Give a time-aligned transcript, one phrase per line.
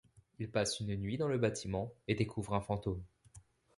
[0.39, 3.03] Il passe une nuit dans le bâtiment et découvre un fantôme.